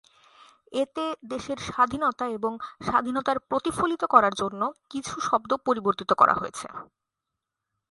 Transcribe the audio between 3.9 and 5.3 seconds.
করার জন্য কিছু